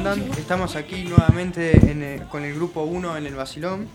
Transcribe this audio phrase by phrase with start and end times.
[0.00, 3.86] Estamos aquí nuevamente eh, con el grupo 1 en el Basilón.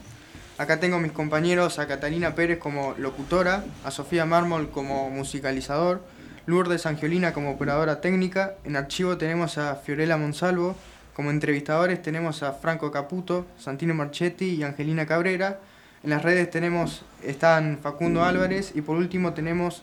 [0.60, 6.04] Acá tengo mis compañeros, a Catalina Pérez como locutora, a Sofía Mármol como musicalizador,
[6.46, 10.76] Lourdes Angiolina como operadora técnica, en archivo tenemos a Fiorella Monsalvo,
[11.16, 15.60] como entrevistadores tenemos a Franco Caputo, Santino Marchetti y Angelina Cabrera,
[16.04, 19.82] en las redes tenemos, están Facundo Álvarez y por último tenemos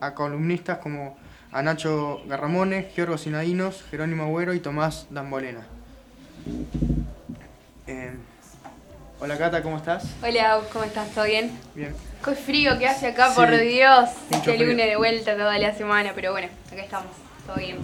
[0.00, 1.16] a columnistas como
[1.54, 5.64] a Nacho Garramones, Giorgio Sinadinos, Jerónimo Agüero y Tomás Dambolena.
[7.86, 8.12] Eh,
[9.20, 10.04] hola Cata, ¿cómo estás?
[10.20, 11.10] Hola, ¿cómo estás?
[11.10, 11.56] ¿Todo bien?
[11.76, 11.94] Bien.
[12.24, 14.10] Qué frío que hace acá, por Dios.
[14.30, 17.12] Este lunes de vuelta toda la semana, pero bueno, acá estamos,
[17.46, 17.78] todo bien.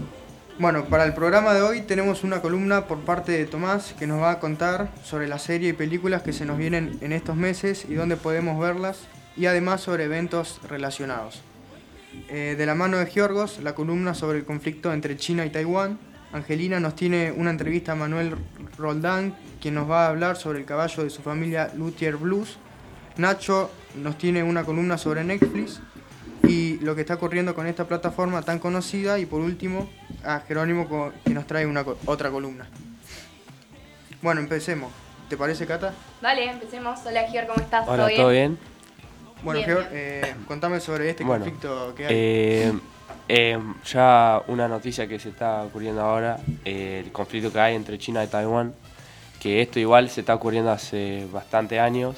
[0.58, 4.20] Bueno, para el programa de hoy tenemos una columna por parte de Tomás que nos
[4.20, 7.86] va a contar sobre la serie y películas que se nos vienen en estos meses
[7.88, 9.02] y dónde podemos verlas
[9.36, 11.40] y además sobre eventos relacionados.
[12.28, 15.98] Eh, de la mano de Giorgos, la columna sobre el conflicto entre China y Taiwán.
[16.32, 18.36] Angelina nos tiene una entrevista a Manuel
[18.76, 22.56] Roldán, quien nos va a hablar sobre el caballo de su familia Luthier Blues.
[23.16, 25.80] Nacho nos tiene una columna sobre Netflix
[26.44, 29.18] y lo que está ocurriendo con esta plataforma tan conocida.
[29.18, 29.88] Y por último,
[30.24, 32.68] a Jerónimo que nos trae una, otra columna.
[34.22, 34.92] Bueno, empecemos.
[35.28, 35.94] ¿Te parece, Cata?
[36.20, 36.98] Dale, empecemos.
[37.06, 37.86] Hola, Gior, ¿cómo estás?
[37.88, 38.58] Hola, ¿todo bien?
[39.42, 39.60] Bueno,
[39.92, 42.14] eh, contame sobre este conflicto que hay.
[42.14, 42.72] Eh,
[43.28, 48.22] eh, ya una noticia que se está ocurriendo ahora, el conflicto que hay entre China
[48.24, 48.74] y Taiwán,
[49.40, 52.16] que esto igual se está ocurriendo hace bastante años,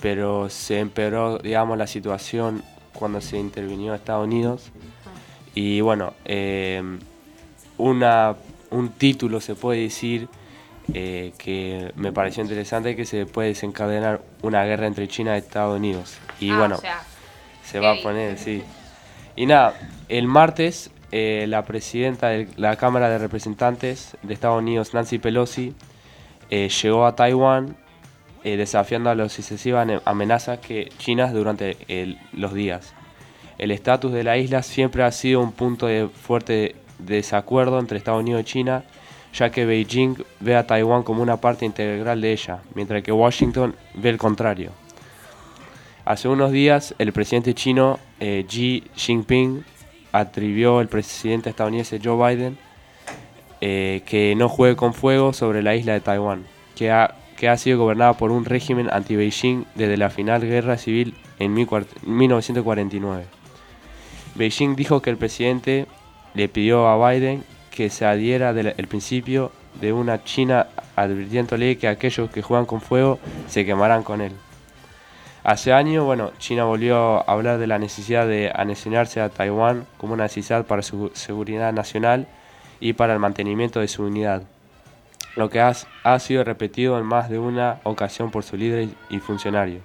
[0.00, 2.62] pero se empeoró, digamos, la situación
[2.92, 4.70] cuando se intervinió Estados Unidos.
[5.54, 6.14] Y bueno,
[7.76, 8.36] una,
[8.70, 10.28] un título se puede decir
[10.92, 16.18] que me pareció interesante que se puede desencadenar una guerra entre China y Estados Unidos.
[16.42, 16.80] Y ah, bueno,
[17.62, 18.62] se va a poner, sí.
[19.36, 19.74] Y nada,
[20.08, 25.74] el martes eh, la presidenta de la Cámara de Representantes de Estados Unidos, Nancy Pelosi,
[26.48, 27.76] eh, llegó a Taiwán
[28.44, 31.76] eh, desafiando a las sucesivas amenazas que chinas durante
[32.32, 32.94] los días.
[33.58, 38.22] El estatus de la isla siempre ha sido un punto de fuerte desacuerdo entre Estados
[38.22, 38.82] Unidos y China,
[39.34, 43.76] ya que Beijing ve a Taiwán como una parte integral de ella, mientras que Washington
[43.94, 44.72] ve el contrario.
[46.12, 49.64] Hace unos días el presidente chino eh, Xi Jinping
[50.12, 52.58] atribuyó al presidente estadounidense Joe Biden
[53.62, 56.44] eh, que no juegue con fuego sobre la isla de Taiwán,
[56.76, 61.14] que ha, que ha sido gobernada por un régimen anti-Beijing desde la final guerra civil
[61.38, 63.24] en 1949.
[64.34, 65.86] Beijing dijo que el presidente
[66.34, 69.50] le pidió a Biden que se adhiera del principio
[69.80, 73.18] de una China advirtiéndole que aquellos que juegan con fuego
[73.48, 74.32] se quemarán con él.
[75.44, 80.14] Hace años, bueno, China volvió a hablar de la necesidad de anexionarse a Taiwán como
[80.14, 82.28] una necesidad para su seguridad nacional
[82.78, 84.44] y para el mantenimiento de su unidad,
[85.34, 89.82] lo que ha, sido repetido en más de una ocasión por sus líderes y funcionarios.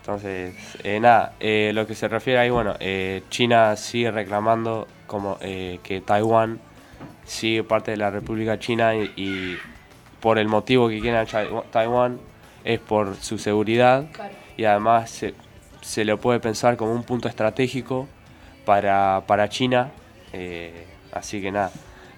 [0.00, 5.38] Entonces, eh, nada, eh, lo que se refiere ahí, bueno, eh, China sigue reclamando como
[5.38, 6.58] que Taiwán
[7.24, 9.58] sigue parte de la República China y, y
[10.20, 11.26] por el motivo que quieren
[11.70, 12.18] Taiwán
[12.66, 14.06] es por su seguridad
[14.56, 15.34] y además se,
[15.80, 18.08] se, lo puede pensar como un punto estratégico
[18.64, 19.92] para, para China.
[20.32, 21.70] Eh, así que nada,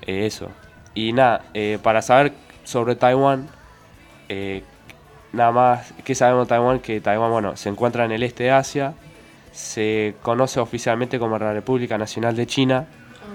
[0.07, 0.49] eh, eso.
[0.95, 2.33] Y nada, eh, para saber
[2.65, 3.49] sobre Taiwán,
[5.33, 6.81] nada más, ¿qué sabemos de Taiwán?
[6.81, 8.95] Que Taiwán, bueno, se encuentra en el este de Asia,
[9.53, 13.27] se conoce oficialmente como la República Nacional de China, ah,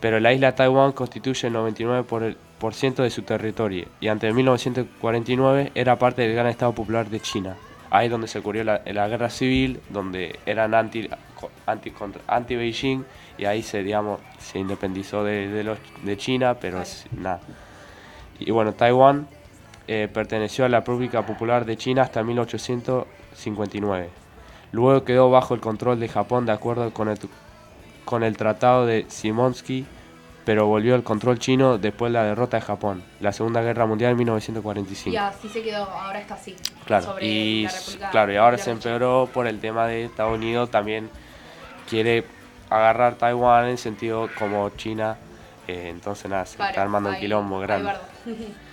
[0.00, 2.36] pero la isla de Taiwán constituye el 99 por el,
[2.70, 7.56] de su territorio y antes de 1949 era parte del Gran Estado Popular de China.
[7.90, 8.78] Ahí donde se ocurrió la,
[9.08, 11.08] guerra civil, donde eran anti,
[11.66, 11.92] anti,
[12.26, 13.04] anti Beijing
[13.36, 16.82] y ahí se, digamos, se independizó de, de China, pero
[17.12, 17.40] nada.
[18.38, 19.28] Y bueno, Taiwán
[19.86, 24.08] eh, perteneció a la República Popular de China hasta 1859.
[24.72, 27.18] Luego quedó bajo el control de Japón de acuerdo con el,
[28.06, 29.86] con el Tratado de Simonsky
[30.44, 34.12] pero volvió al control chino después de la derrota de Japón, la Segunda Guerra Mundial
[34.12, 35.14] en 1945.
[35.14, 36.54] Y así se quedó, ahora está así.
[36.84, 37.66] Claro, y,
[38.10, 41.08] claro, y ahora se empeoró por el tema de Estados Unidos, también
[41.88, 42.24] quiere
[42.68, 45.16] agarrar Taiwán en sentido como China,
[45.66, 47.92] eh, entonces nada, se está armando un quilombo grande.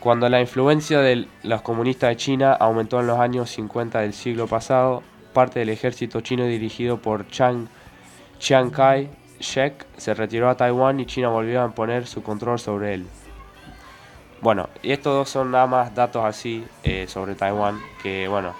[0.00, 4.46] Cuando la influencia de los comunistas de China aumentó en los años 50 del siglo
[4.46, 5.02] pasado,
[5.32, 7.66] parte del ejército chino dirigido por Chiang,
[8.38, 12.94] Chiang Kai Shek se retiró a Taiwán y China volvió a imponer su control sobre
[12.94, 13.06] él.
[14.40, 18.54] Bueno, y estos dos son nada más datos así eh, sobre Taiwán, que bueno,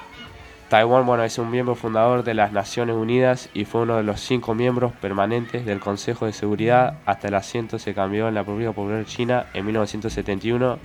[0.69, 4.21] Taiwán bueno, es un miembro fundador de las Naciones Unidas y fue uno de los
[4.21, 8.73] cinco miembros permanentes del Consejo de Seguridad hasta el asiento se cambió en la República
[8.73, 10.79] Popular China en 1971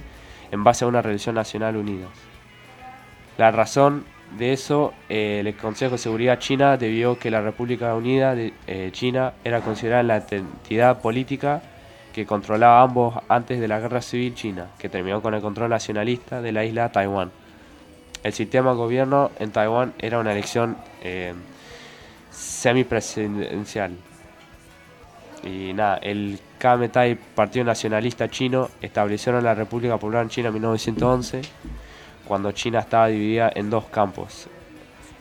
[0.52, 2.08] en base a una religión nacional unida.
[3.38, 4.06] La razón
[4.38, 8.90] de eso, eh, el Consejo de Seguridad China debió que la República Unida de eh,
[8.92, 11.62] China era considerada la entidad política
[12.14, 16.42] que controlaba ambos antes de la Guerra Civil China, que terminó con el control nacionalista
[16.42, 17.32] de la isla Taiwán.
[18.24, 21.34] El sistema de gobierno en Taiwán era una elección eh,
[22.32, 23.92] semipresidencial.
[25.44, 31.42] Y nada, el KMTI, Partido Nacionalista Chino, establecieron la República Popular en China en 1911,
[32.28, 34.48] cuando China estaba dividida en dos campos,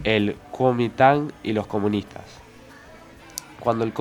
[0.04, 2.25] el Kuomintang y los comunistas.
[3.60, 3.93] Cuando el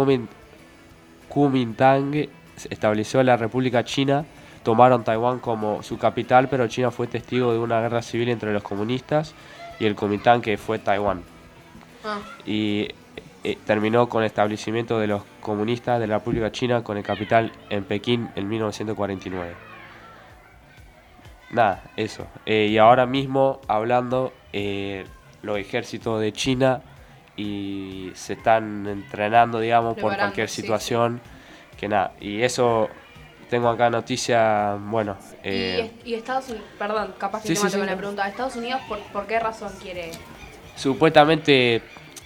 [1.30, 2.28] Kuomintang
[2.70, 4.26] estableció la República China,
[4.64, 8.64] tomaron Taiwán como su capital, pero China fue testigo de una guerra civil entre los
[8.64, 9.34] comunistas
[9.80, 11.24] y el Kuomintang, que fue Taiwán.
[12.04, 12.20] Ah.
[12.46, 12.90] Y
[13.44, 17.52] eh, terminó con el establecimiento de los comunistas de la República China con el capital
[17.70, 19.71] en Pekín en 1949.
[21.52, 22.28] Nada, eso.
[22.46, 25.06] Eh, y ahora mismo hablando, eh,
[25.42, 26.82] los ejércitos de China
[27.36, 31.22] y se están entrenando, digamos, por cualquier situación.
[31.78, 32.90] Que nada, y eso
[33.50, 35.18] tengo acá noticia, bueno.
[35.44, 39.40] ¿Y, Estados Unidos, perdón, capaz que sí, te la pregunta, ¿Estados Unidos por, por qué
[39.40, 40.12] razón quiere?
[40.76, 41.82] Supuestamente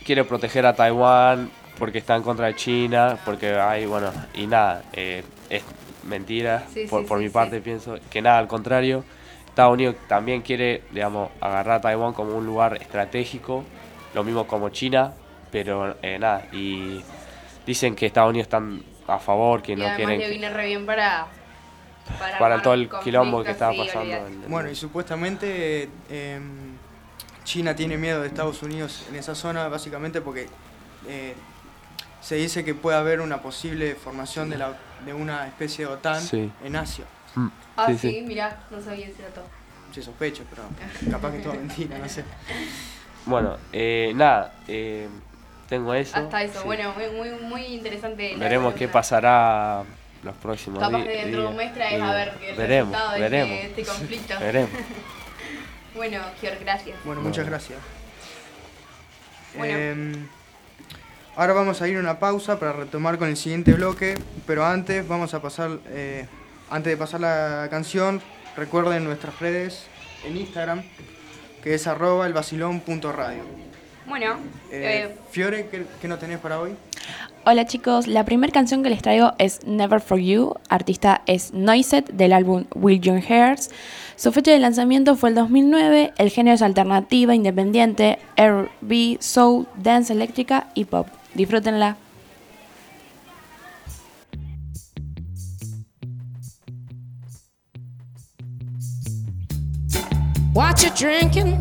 [0.05, 1.49] quiere proteger a Taiwán
[1.79, 5.63] porque está en contra de China, porque hay, bueno, y nada, eh, es
[6.05, 9.03] mentira, por, mi parte pienso que nada, al contrario,
[9.47, 13.63] Estados Unidos también quiere, digamos, agarrar a Taiwán como un lugar estratégico,
[14.13, 15.13] lo mismo como China,
[15.51, 17.01] pero eh, nada, y
[17.65, 20.19] dicen que Estados Unidos están a favor, que no quieren...
[20.19, 21.27] le viene re bien para...
[22.37, 24.15] Para, todo el quilombo que estaba pasando.
[24.47, 25.89] bueno, y supuestamente...
[26.09, 26.39] Eh,
[27.45, 30.47] China tiene miedo de Estados Unidos en esa zona básicamente porque
[31.07, 31.35] eh,
[32.25, 34.73] se dice que puede haber una posible formación de, la,
[35.05, 36.23] de una especie de OTAN
[36.63, 37.05] en Asia.
[37.35, 37.47] Mm.
[37.77, 39.43] Ah, sí, mira, no sabía ese dato.
[39.93, 40.63] Se sospecho, pero
[41.11, 42.23] capaz que es toda mentira, no sé.
[43.27, 45.07] Bueno, eh, nada, eh,
[45.69, 46.17] tengo eso.
[46.17, 48.35] Hasta eso, bueno, muy, muy interesante.
[48.37, 49.83] Veremos qué pasará
[50.23, 50.89] los próximos días.
[50.89, 53.49] Capaz que dentro de un mes traes a ver qué veremos, resultado veremos.
[53.49, 54.33] de este conflicto.
[54.39, 54.71] veremos.
[55.93, 56.97] Bueno, Gior, gracias.
[57.05, 57.77] Bueno, muchas gracias.
[59.57, 60.27] Em,
[61.35, 65.07] ahora vamos a ir a una pausa para retomar con el siguiente bloque, pero antes
[65.07, 66.25] vamos a pasar, eh,
[66.69, 68.21] antes de pasar la canción,
[68.55, 69.87] recuerden nuestras redes
[70.25, 70.83] en Instagram,
[71.63, 73.43] que es arroba elvacilón.radio.
[74.07, 74.35] Bueno,
[74.71, 76.75] eh, eh, Fiore, ¿qué, ¿qué nos tenés para hoy?
[77.43, 82.09] Hola chicos, la primera canción que les traigo es Never For You, artista es Noiset
[82.11, 83.69] del álbum Will Your Hairs.
[84.15, 90.11] Su fecha de lanzamiento fue el 2009, el género es alternativa, independiente, R&B, soul, dance
[90.11, 91.07] eléctrica y pop.
[91.35, 91.97] Disfrútenla.
[100.53, 101.59] What you drinking?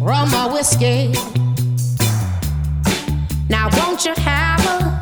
[0.00, 1.12] Rum or whiskey?
[3.48, 5.00] Now won't you have a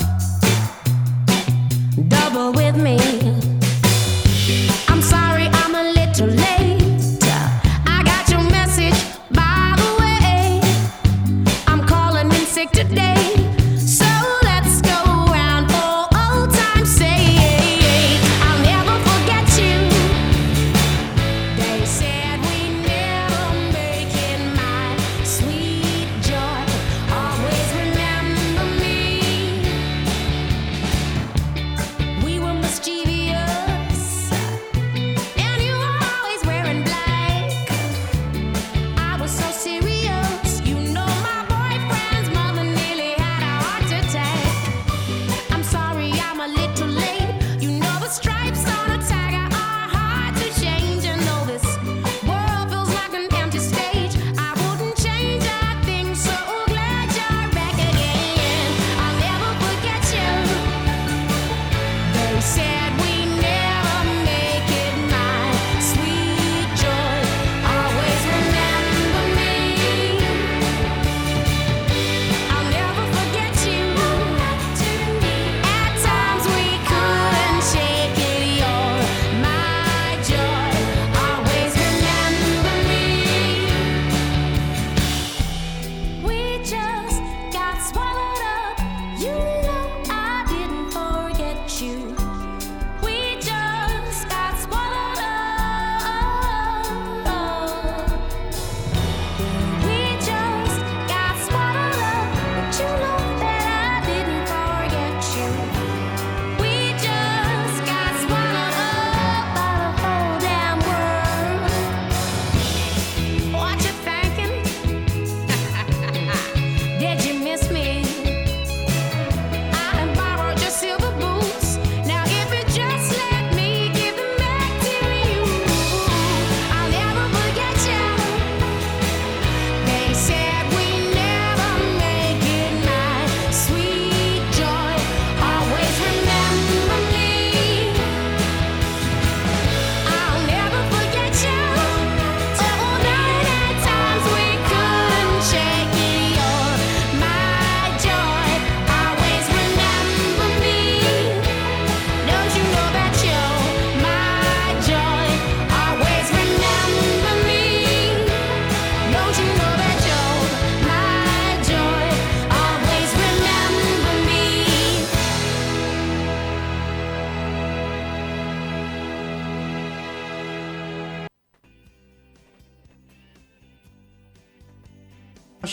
[2.08, 3.53] double with me?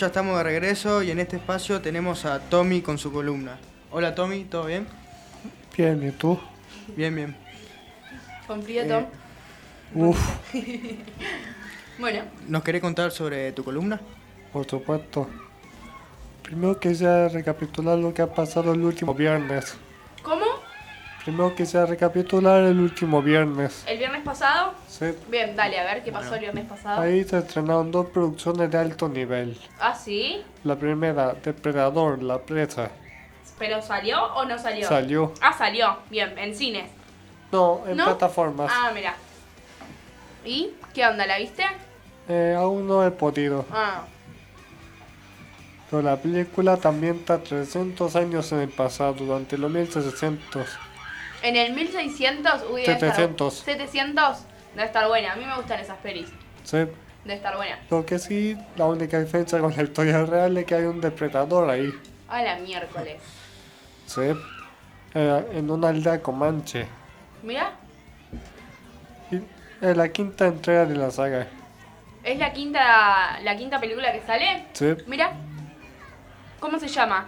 [0.02, 3.56] Ya estamos de regreso y en este espacio tenemos a Tommy con su columna.
[3.92, 4.84] Hola Tommy, ¿todo bien?
[5.76, 6.40] Bien, ¿y tú?
[6.96, 7.36] Bien, bien.
[8.48, 9.04] ¿Con frío, Tom?
[9.94, 10.18] Uf.
[12.00, 12.24] bueno.
[12.48, 14.00] ¿Nos querés contar sobre tu columna?
[14.52, 15.30] Por supuesto.
[16.42, 19.76] Primero quisiera recapitular lo que ha pasado el último viernes.
[21.24, 23.84] Primero quisiera recapitular el último viernes.
[23.86, 24.74] ¿El viernes pasado?
[24.88, 25.06] Sí.
[25.28, 27.00] Bien, dale, a ver qué pasó el viernes pasado.
[27.00, 29.56] Ahí se estrenaron dos producciones de alto nivel.
[29.78, 30.42] ¿Ah, sí?
[30.64, 32.90] La primera, Depredador, La Presa.
[33.56, 34.88] ¿Pero salió o no salió?
[34.88, 35.32] Salió.
[35.40, 35.98] Ah, salió.
[36.10, 36.90] Bien, en cines.
[37.52, 38.04] No, en ¿No?
[38.06, 38.72] plataformas.
[38.74, 39.14] Ah, mira.
[40.44, 41.24] ¿Y qué onda?
[41.24, 41.62] ¿La viste?
[42.28, 43.64] Eh, aún no he podido.
[43.70, 44.02] Ah,
[45.88, 50.66] Pero la película también está 300 años en el pasado, durante los 1600.
[51.42, 53.54] En el 1600, uy, debe estar- 700.
[53.54, 54.38] 700,
[54.74, 55.32] debe estar buena.
[55.32, 56.28] A mí me gustan esas pelis.
[56.64, 56.78] Sí.
[57.24, 57.78] Debe estar buena.
[57.90, 61.68] Lo que sí, la única diferencia con la historia real es que hay un depredador
[61.70, 61.92] ahí.
[62.28, 63.20] A la miércoles.
[64.06, 64.32] Sí.
[65.14, 66.86] Eh, en una aldea comanche.
[67.42, 67.72] Mira,
[69.80, 71.46] es la quinta entrega de la saga.
[72.24, 74.66] es la quinta, la quinta película que sale.
[74.72, 74.94] Sí.
[75.06, 75.32] Mira.
[76.60, 77.26] ¿Cómo se llama?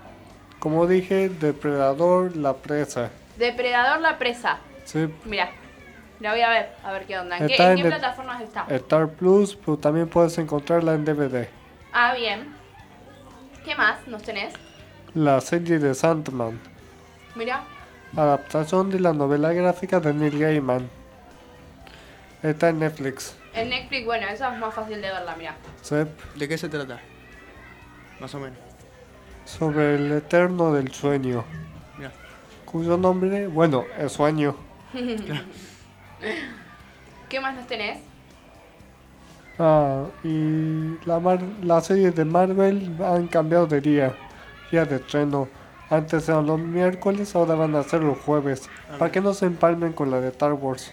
[0.61, 3.11] Como dije, depredador, la presa.
[3.37, 4.59] Depredador la presa.
[4.85, 5.09] Sí.
[5.25, 5.51] Mira.
[6.21, 7.37] La voy a ver, a ver qué onda.
[7.39, 8.67] ¿En qué, Está en en qué el- plataformas está?
[8.69, 11.49] Star Plus, pero también puedes encontrarla en DVD.
[11.93, 12.55] Ah, bien.
[13.65, 14.55] ¿Qué más nos tenés?
[15.15, 16.61] La serie de Sandman.
[17.35, 17.65] Mira.
[18.17, 20.89] Adaptación de la novela gráfica de Neil Gaiman.
[22.43, 23.37] Está en Netflix.
[23.55, 25.57] En Netflix, bueno, esa es más fácil de verla, mira.
[25.83, 25.97] Sí.
[26.37, 27.01] ¿De qué se trata?
[28.21, 28.59] Más o menos.
[29.45, 31.45] Sobre el eterno del sueño.
[32.75, 34.57] Cuyo nombre, bueno, es sueño.
[37.29, 38.01] ¿Qué más nos tenés?
[39.61, 44.17] Ah, y la, mar la serie de Marvel han cambiado de día,
[44.73, 45.49] día de estreno.
[45.89, 48.69] Antes eran los miércoles, ahora van a ser los jueves.
[48.99, 50.93] Para que no se empalmen con la de Star Wars.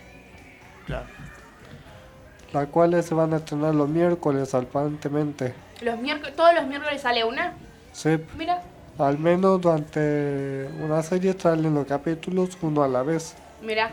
[0.86, 1.08] Claro.
[2.54, 5.56] Las cuales se van a estrenar los miércoles aparentemente.
[5.82, 7.56] Los miércoles, todos los miércoles sale una.
[7.92, 8.62] Sí, Mira,
[8.98, 13.36] al menos durante una serie salen los capítulos uno a la vez.
[13.62, 13.92] mira.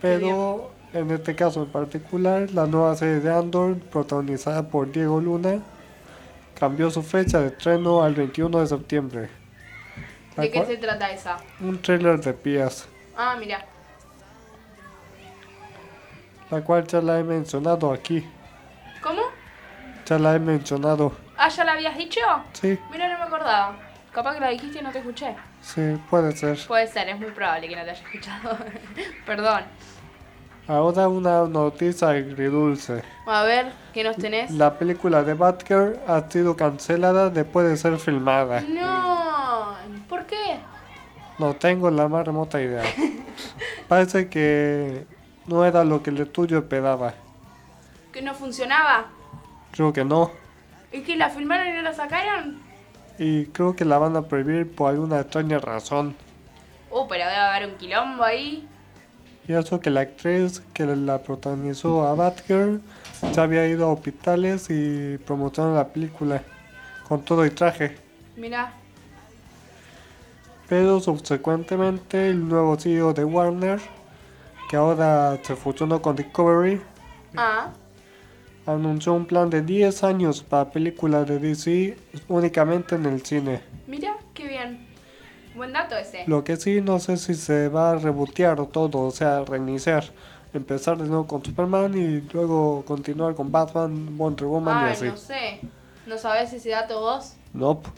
[0.00, 5.60] Pero en este caso en particular, la nueva serie de Andor, protagonizada por Diego Luna,
[6.58, 9.28] cambió su fecha de estreno al 21 de septiembre.
[10.36, 11.36] ¿De qué se trata esa?
[11.60, 13.64] Un trailer de Pías, Ah, mira.
[16.50, 18.26] la cual ya la he mencionado aquí.
[19.02, 19.22] ¿Cómo?
[20.06, 21.12] Ya la he mencionado.
[21.44, 22.20] Ah, ¿ya la habías dicho?
[22.52, 23.74] Sí, Mira, no me acordaba.
[24.12, 25.34] Capaz que la dijiste y no te escuché.
[25.60, 26.56] sí, puede ser.
[26.68, 28.58] Puede ser, es muy probable que no te haya escuchado.
[29.26, 29.64] Perdón.
[30.68, 33.02] Ahora una noticia agridulce.
[33.26, 34.52] A ver, ¿qué nos tenés?
[34.52, 38.60] La película de Batgirl ha sido cancelada después de ser filmada.
[38.60, 39.74] No,
[40.08, 40.60] ¿por qué?
[41.40, 42.84] No tengo la más remota idea.
[43.88, 45.08] Parece que
[45.48, 47.14] no era lo que el estudio esperaba.
[48.12, 49.06] ¿Que no funcionaba?
[49.72, 50.41] Creo que no.
[50.92, 52.60] ¿Y que la filmaron y no la sacaron?
[53.18, 56.14] Y creo que la van a prohibir por alguna extraña razón.
[56.90, 58.68] Uh, pero debe haber un quilombo ahí.
[59.48, 62.80] Y eso que la actriz que la protagonizó a Batgirl
[63.32, 66.42] ya había ido a hospitales y promocionó la película
[67.08, 67.96] con todo y traje.
[68.36, 68.72] Mira,
[70.68, 73.80] Pero subsecuentemente el nuevo CEO de Warner,
[74.70, 76.80] que ahora se fusionó con Discovery,
[77.36, 77.70] ah,
[78.66, 81.96] anunció un plan de 10 años para películas de DC
[82.28, 83.60] únicamente en el cine.
[83.86, 84.86] mira, qué bien.
[85.54, 86.24] Buen dato ese.
[86.26, 90.04] Lo que sí no sé si se va a rebotear todo, o sea, reiniciar.
[90.54, 95.04] Empezar de nuevo con Superman y luego continuar con Batman, Wonder Woman y Ay, así.
[95.06, 95.60] no sé.
[96.06, 97.34] ¿No sabes ese dato vos?
[97.52, 97.88] Nope.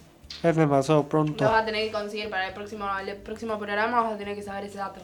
[0.42, 1.44] Es demasiado Lo pronto.
[1.44, 4.02] vas a tener que conseguir para el próximo, el próximo programa.
[4.02, 5.00] Vas a tener que saber ese dato.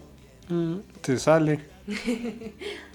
[0.48, 1.60] Mm, si sale.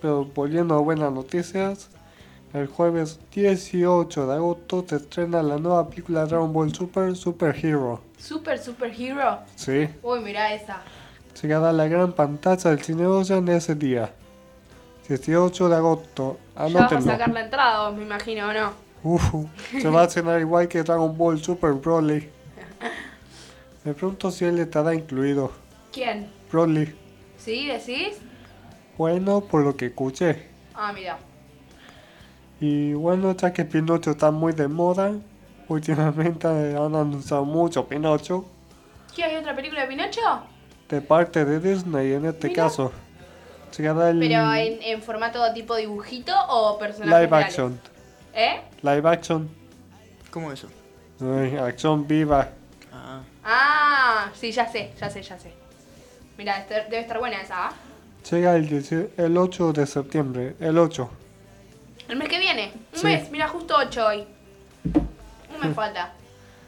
[0.00, 1.88] Pero volviendo a buenas noticias,
[2.52, 8.00] el jueves 18 de agosto se estrena la nueva película Dragon Ball Super Super Hero.
[8.18, 9.38] Super, super hero.
[9.56, 10.80] Sí, Uy, mira esa.
[11.42, 14.12] llegará a la gran pantalla del Cine Ocean ese día.
[15.08, 17.12] 18 de agosto, Ya vas a anótenlo.
[17.12, 18.72] sacar la entrada, me imagino, ¿o no?
[19.04, 19.22] Uf,
[19.80, 22.28] se va a cenar igual que Dragon Ball Super Broly.
[23.84, 25.52] Me pregunto si él estará incluido.
[25.92, 26.28] ¿Quién?
[26.50, 26.92] Broly.
[27.38, 27.66] ¿Sí?
[27.68, 28.16] ¿Decís?
[28.98, 30.46] Bueno, por lo que escuché.
[30.74, 31.18] Ah, mira.
[32.60, 35.12] Y bueno, ya que Pinocho está muy de moda,
[35.68, 38.46] últimamente han anunciado mucho Pinocho
[39.14, 40.20] ¿Qué hay otra película de Pinocho?
[40.88, 42.62] de parte de Disney en este Mira.
[42.64, 42.92] caso.
[43.76, 47.46] Llegará el Pero en, en formato tipo dibujito o personajes live reales?
[47.48, 47.80] action.
[48.32, 48.60] ¿Eh?
[48.82, 49.50] Live action.
[50.30, 50.68] ¿Cómo eso?
[51.60, 52.50] acción viva.
[52.92, 53.20] Ah.
[53.42, 55.52] ah, sí, ya sé, ya sé, ya sé.
[56.38, 57.72] Mira, este, debe estar buena esa, ¿ah?
[58.30, 61.08] Llega el, el 8 de septiembre, el 8.
[62.08, 64.24] El mes que viene, un mes, mira, justo 8 hoy.
[64.94, 66.12] Un mes falta.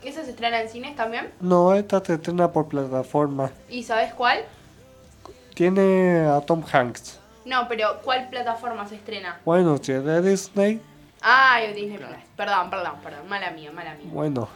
[0.05, 1.33] ¿Esa se estrena en cines también?
[1.41, 3.51] No, esta se estrena por plataforma.
[3.69, 4.45] ¿Y sabes cuál?
[5.55, 7.19] Tiene a Tom Hanks.
[7.45, 9.41] No, pero ¿cuál plataforma se estrena?
[9.45, 10.81] Bueno, si es de Disney.
[11.21, 11.99] Ah, Disney
[12.37, 13.29] Perdón, perdón, perdón.
[13.29, 14.07] Mala mía, mala mía.
[14.13, 14.49] Bueno.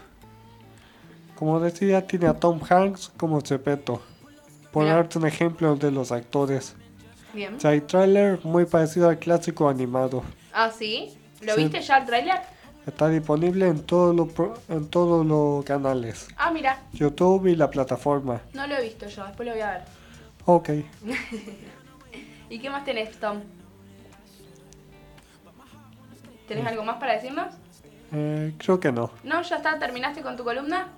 [1.35, 4.01] Como decía, tiene a Tom Hanks como Cepeto.
[4.71, 6.77] Por darte un ejemplo de los actores.
[7.35, 7.57] Bien.
[7.64, 10.23] hay trailer muy parecido al clásico animado.
[10.53, 11.16] Ah, ¿sí?
[11.40, 12.40] ¿Lo viste ya el trailer?
[12.87, 14.29] Está disponible en todos los
[14.68, 16.29] en todos los canales.
[16.37, 16.79] Ah, mira.
[16.92, 18.40] YouTube y la plataforma.
[18.53, 19.83] No lo he visto yo, después lo voy a ver.
[20.47, 20.71] Ok.
[22.51, 23.40] ¿Y qué más tenés, Tom?
[26.47, 27.55] ¿Tenés algo más para decirnos?
[28.12, 29.11] Eh, creo que no.
[29.23, 29.40] ¿No?
[29.42, 29.79] ¿Ya está?
[29.79, 30.88] ¿Terminaste con tu columna?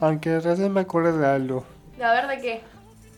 [0.00, 1.64] Aunque recién me acordé de algo.
[1.98, 2.60] ¿De a ver de qué?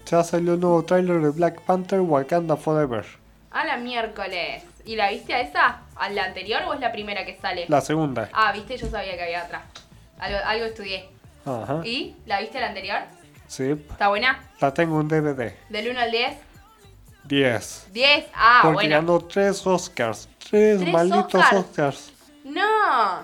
[0.07, 3.05] Ya salió un nuevo tráiler de Black Panther Wakanda Forever.
[3.51, 4.63] A la miércoles.
[4.85, 5.81] ¿Y la viste a esa?
[5.97, 7.67] ¿A la anterior o es la primera que sale?
[7.69, 8.29] La segunda.
[8.33, 9.65] Ah, viste, yo sabía que había otra.
[10.19, 11.09] Algo, estudié.
[11.45, 11.81] Ajá.
[11.85, 12.15] ¿Y?
[12.25, 13.01] ¿La viste la anterior?
[13.49, 13.71] Sí.
[13.73, 14.45] ¿Está buena?
[14.61, 15.53] La tengo en DVD.
[15.71, 16.37] ¿Del 1 al 10?
[17.25, 17.87] 10.
[17.93, 18.97] 10, ah, Porque bueno.
[18.97, 20.29] ganó 3 Oscars.
[20.49, 22.13] 3 malditos Oscars?
[22.45, 23.23] No.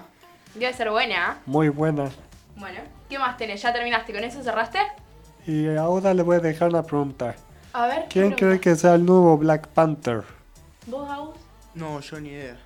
[0.54, 1.38] Debe ser buena.
[1.46, 2.10] Muy buena.
[2.56, 3.62] Bueno, ¿qué más tenés?
[3.62, 4.12] ¿Ya terminaste?
[4.12, 4.80] ¿Con eso cerraste?
[5.46, 7.34] Y ahora le voy a dejar una pregunta.
[7.72, 8.06] A ver.
[8.08, 10.22] ¿Quién cree que sea el nuevo Black Panther?
[10.86, 11.36] ¿Vos, Agus?
[11.74, 12.56] No, yo ni idea.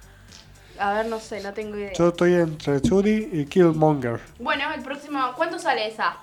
[0.78, 1.92] A ver, no sé, no tengo idea.
[1.94, 4.20] Yo estoy entre Shuri y Killmonger.
[4.38, 5.32] Bueno, el próximo.
[5.36, 6.16] ¿Cuándo sale esa?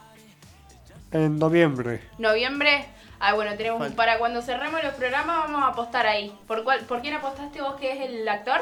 [1.12, 2.02] En noviembre.
[2.18, 2.86] ¿Noviembre?
[3.20, 6.38] Ah, bueno, tenemos para cuando cerremos los programas vamos a apostar ahí.
[6.46, 8.62] ¿Por cuál, por quién apostaste vos que es el actor?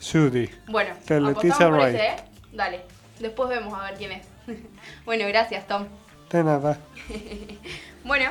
[0.00, 0.50] Shuri.
[0.66, 1.94] Bueno, de Leticia Wright.
[1.94, 2.16] ¿eh?
[2.52, 2.82] Dale,
[3.20, 4.26] después vemos a ver quién es.
[5.04, 5.86] bueno, gracias, Tom.
[6.32, 6.78] De nada.
[8.04, 8.30] bueno.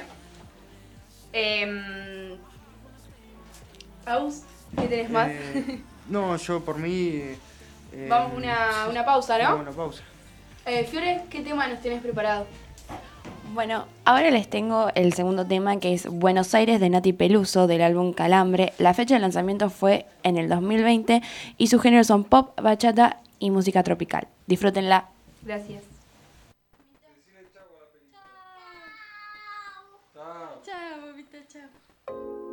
[1.34, 2.36] Eh,
[4.06, 4.42] Aus,
[4.76, 5.30] ¿qué tenés más?
[5.30, 7.22] Eh, no, yo por mí...
[7.94, 9.44] Eh, vamos una, una pausa, ¿no?
[9.44, 10.02] Vamos una pausa.
[10.66, 12.48] Eh, Fiore, ¿qué tema nos tienes preparado?
[13.54, 17.82] Bueno, ahora les tengo el segundo tema que es Buenos Aires de Nati Peluso del
[17.82, 18.74] álbum Calambre.
[18.80, 21.22] La fecha de lanzamiento fue en el 2020
[21.58, 24.28] y sus géneros son pop, bachata y música tropical.
[24.48, 25.10] Disfrútenla.
[25.44, 25.84] Gracias.
[30.64, 32.51] Ciao, vi te ciao.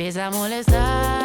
[0.00, 1.19] Empieza a molestar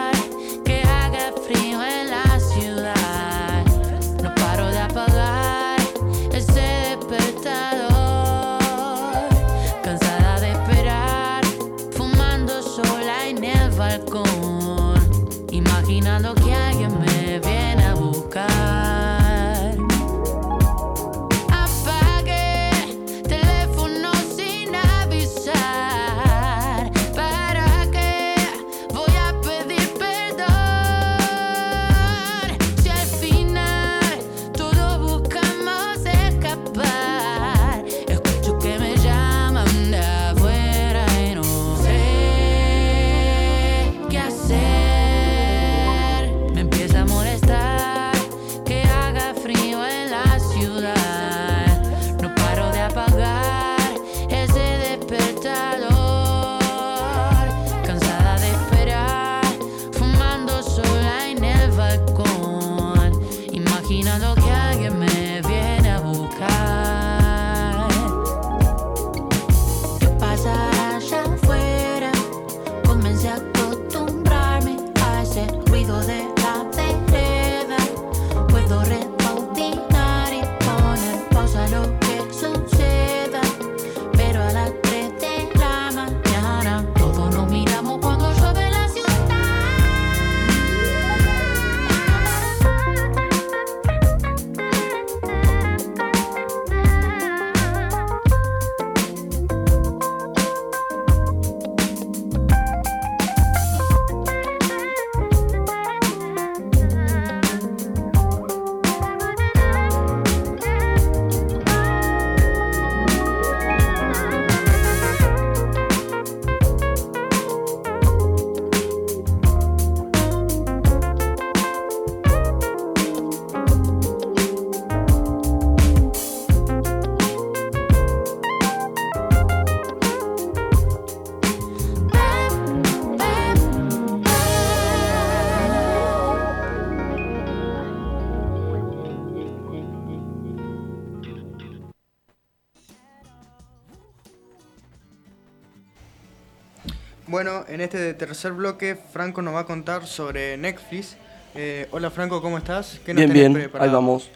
[147.75, 151.17] en este tercer bloque Franco nos va a contar sobre Netflix.
[151.55, 153.01] Eh, hola Franco, ¿cómo estás?
[153.05, 154.29] ¿Qué bien, bien, ahí vamos.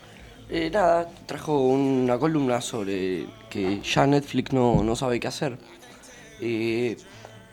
[0.49, 5.58] Eh, nada, trajo una columna sobre que ya Netflix no, no sabe qué hacer.
[6.41, 6.97] Eh,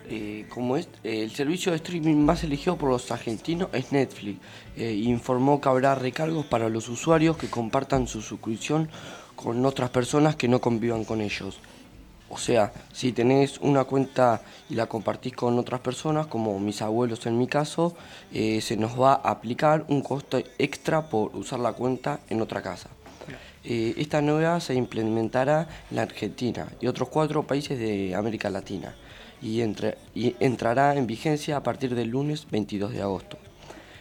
[0.08, 4.40] eh, como es, el servicio de streaming más elegido por los argentinos es Netflix.
[4.76, 8.88] informó que habrá recargos para los usuarios que compartan su suscripción
[9.36, 11.60] con otras personas que no convivan con ellos.
[12.28, 17.24] O sea, si tenés una cuenta y la compartís con otras personas, como mis abuelos
[17.26, 17.94] en mi caso,
[18.32, 22.62] eh, se nos va a aplicar un costo extra por usar la cuenta en otra
[22.62, 22.90] casa.
[23.64, 28.94] Eh, esta nueva se implementará en la Argentina y otros cuatro países de América Latina
[29.42, 29.60] y,
[30.14, 33.38] y entrará en vigencia a partir del lunes 22 de agosto.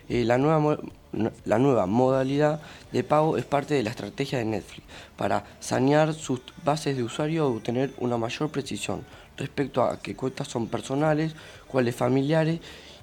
[0.08, 0.78] Eh, la, nueva,
[1.46, 4.86] la nueva modalidad de pago es parte de la estrategia de Netflix
[5.18, 9.04] para sanear sus bases de usuario y obtener una mayor precisión
[9.38, 11.36] respecto a qué cuentas son personales,
[11.68, 12.60] cuáles familiares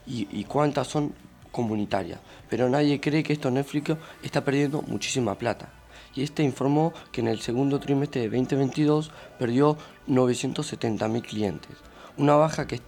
[0.07, 1.13] y, cuántas son
[1.51, 2.21] comunitarias.
[2.49, 5.69] Pero nadie cree que esto Netflix está perdiendo muchísima plata.
[6.15, 9.77] Y este informó que en el segundo trimestre de 2022 perdió
[10.09, 11.77] 970.000 clientes,
[12.17, 12.79] una baja que,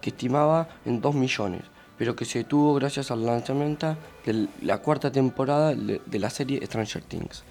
[0.00, 1.71] que estimaba en 2 millones
[2.02, 7.00] pero que se detuvo gracias al lanzamiento de la cuarta temporada de la serie Stranger
[7.00, 7.44] Things.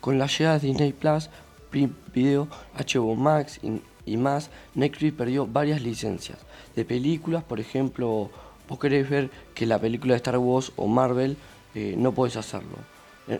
[0.00, 1.28] Con la llegada de Disney Plus,
[1.70, 3.60] Video, HBO Max
[4.06, 6.38] y, más, Netflix perdió varias licencias
[6.74, 8.30] de películas, por ejemplo,
[8.70, 11.36] vos querés ver que la película de Star Wars o Marvel,
[11.74, 12.78] eh, no podés hacerlo.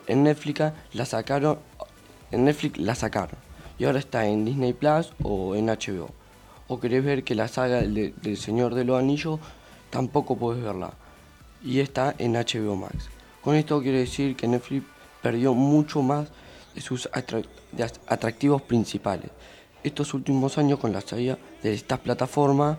[0.09, 1.59] En, Netflix la sacaron,
[2.33, 3.39] en Netflix la sacaron
[3.79, 6.11] y ahora está en Disney Plus o en HBO.
[6.69, 9.41] O querés ver que la saga del Señor de los Anillos
[9.91, 10.93] tampoco puedes verla.
[11.63, 13.11] Y está en HBO Max.
[13.43, 14.87] Con esto quiere decir que Netflix
[15.23, 16.29] perdió mucho más
[16.75, 19.31] de sus atractivos principales.
[19.83, 22.79] Estos últimos años con la salida de esta plataforma,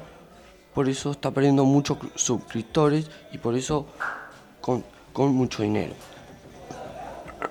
[0.74, 3.88] por eso está perdiendo muchos suscriptores y por eso
[4.62, 4.84] con,
[5.16, 5.94] mucho dinero.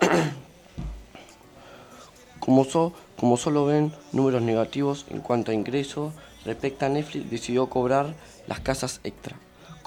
[2.41, 2.67] como,
[3.17, 8.15] como solo ven números negativos en cuanto a ingresos, respecto a Netflix decidió cobrar
[8.47, 9.37] las casas extra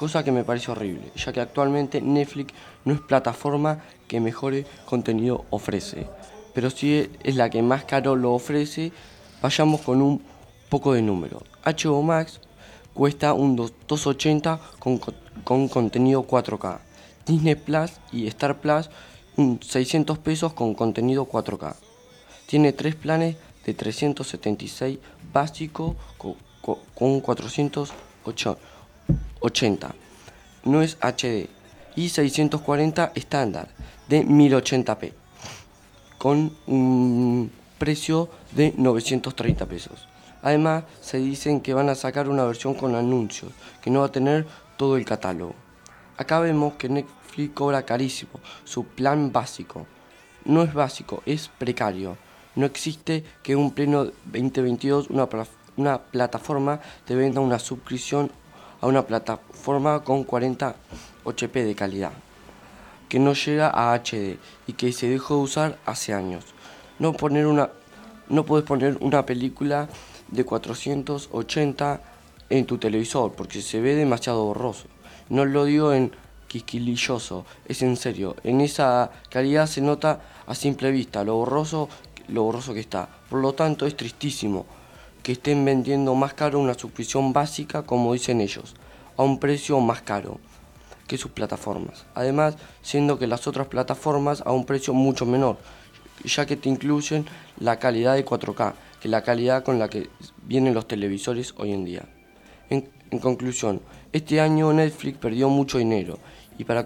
[0.03, 5.45] cosa que me parece horrible, ya que actualmente Netflix no es plataforma que mejor contenido
[5.49, 6.07] ofrece,
[6.53, 8.91] pero si es la que más caro lo ofrece,
[9.41, 10.21] vayamos con un
[10.67, 11.41] poco de número.
[11.63, 12.41] HBO Max
[12.93, 14.99] cuesta un 280 con,
[15.45, 16.79] con contenido 4K.
[17.25, 18.89] Disney Plus y Star Plus
[19.37, 21.77] un 600 pesos con contenido 4K.
[22.45, 24.99] Tiene tres planes de 376
[25.31, 26.35] básico con,
[26.93, 28.57] con 408
[29.43, 29.93] 80,
[30.63, 31.49] no es HD,
[31.95, 33.67] y 640 estándar
[34.07, 35.11] de 1080p,
[36.17, 40.07] con un precio de 930 pesos.
[40.41, 43.51] Además, se dicen que van a sacar una versión con anuncios,
[43.81, 45.55] que no va a tener todo el catálogo.
[46.17, 49.85] Acá vemos que Netflix cobra carísimo su plan básico.
[50.45, 52.17] No es básico, es precario.
[52.55, 55.27] No existe que un pleno 2022 una,
[55.75, 58.31] una plataforma te venda una suscripción
[58.83, 60.75] a una plataforma con 40
[61.25, 62.11] HP de calidad,
[63.07, 66.43] que no llega a HD y que se dejó de usar hace años.
[66.99, 67.69] No, poner una,
[68.27, 69.87] no puedes poner una película
[70.27, 72.01] de 480
[72.49, 74.87] en tu televisor porque se ve demasiado borroso.
[75.29, 76.11] No lo digo en
[76.49, 78.35] quisquililloso, es en serio.
[78.43, 81.87] En esa calidad se nota a simple vista lo borroso,
[82.27, 83.07] lo borroso que está.
[83.29, 84.65] Por lo tanto, es tristísimo
[85.23, 88.75] que estén vendiendo más caro una suscripción básica, como dicen ellos,
[89.17, 90.39] a un precio más caro
[91.07, 92.05] que sus plataformas.
[92.13, 95.57] Además, siendo que las otras plataformas a un precio mucho menor,
[96.25, 97.25] ya que te incluyen
[97.57, 100.09] la calidad de 4K, que la calidad con la que
[100.45, 102.03] vienen los televisores hoy en día.
[102.69, 103.81] En, conclusión,
[104.11, 106.17] este año Netflix perdió mucho dinero
[106.57, 106.85] y para,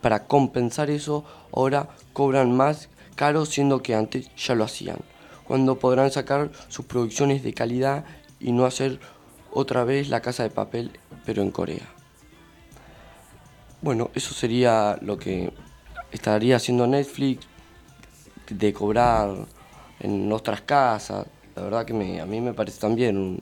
[0.00, 4.96] para compensar eso ahora cobran más caro siendo que antes ya lo hacían
[5.48, 8.04] cuando podrán sacar sus producciones de calidad
[8.38, 9.00] y no hacer
[9.50, 10.92] otra vez la casa de papel,
[11.24, 11.88] pero en Corea.
[13.80, 15.52] Bueno, eso sería lo que
[16.12, 17.46] estaría haciendo Netflix,
[18.50, 19.46] de cobrar
[20.00, 21.26] en otras casas.
[21.56, 23.40] La verdad que me, a mí me parece también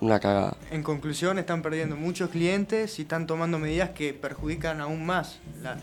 [0.00, 0.56] una cagada.
[0.70, 5.76] En conclusión, están perdiendo muchos clientes y están tomando medidas que perjudican aún más la,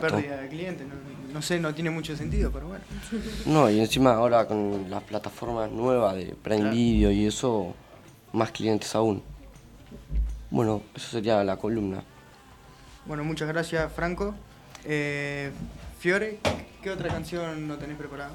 [0.00, 0.86] pérdida de clientes
[1.32, 2.84] no sé, no tiene mucho sentido, pero bueno.
[3.46, 7.74] No, y encima ahora con las plataformas nuevas de Prime Video y eso,
[8.32, 9.22] más clientes aún.
[10.50, 12.02] Bueno, eso sería la columna.
[13.06, 14.34] Bueno, muchas gracias, Franco.
[14.84, 15.50] Eh,
[15.98, 16.38] Fiore,
[16.82, 18.32] ¿qué otra canción no tenés preparada?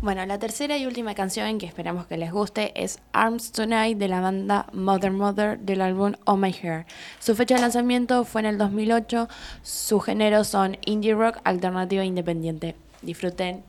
[0.00, 4.06] Bueno, la tercera y última canción que esperamos que les guste es Arms Tonight de
[4.06, 6.86] la banda Mother Mother del álbum Oh My Hair.
[7.18, 9.28] Su fecha de lanzamiento fue en el 2008.
[9.62, 12.76] Sus géneros son indie rock, alternativa e independiente.
[13.02, 13.64] Disfruten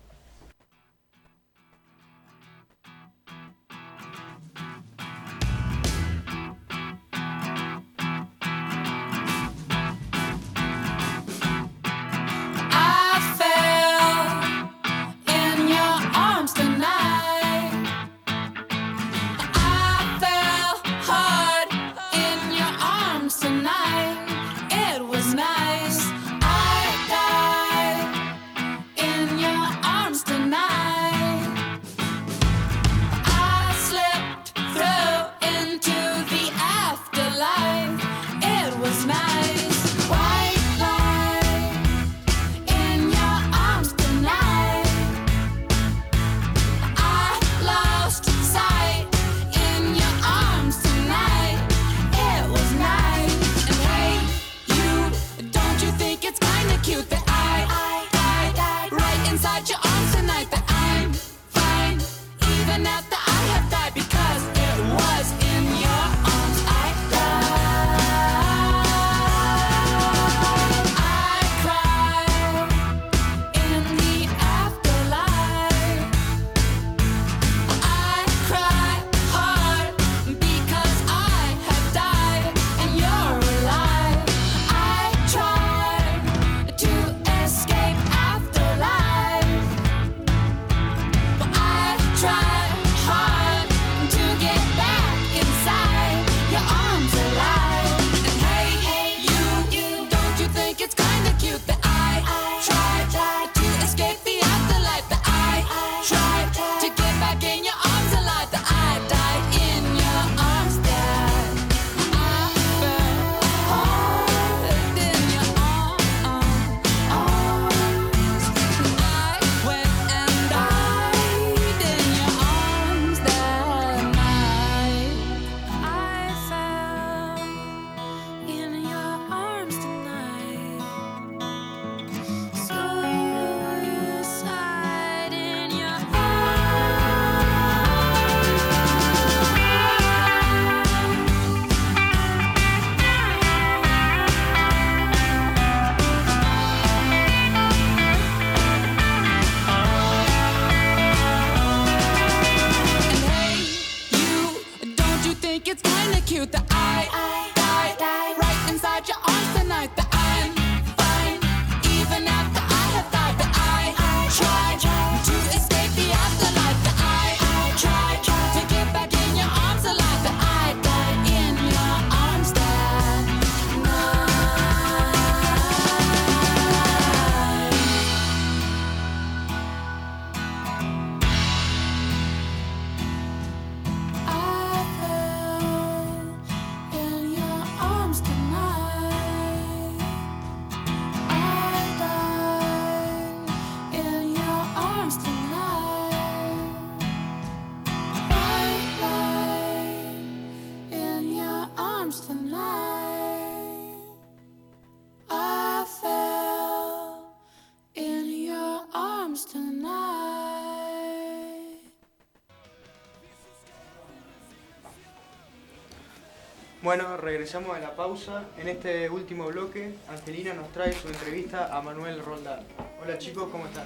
[217.10, 218.44] Bueno, regresamos a la pausa.
[218.60, 222.60] En este último bloque, Angelina nos trae su entrevista a Manuel Roldán.
[223.04, 223.86] Hola chicos, ¿cómo están?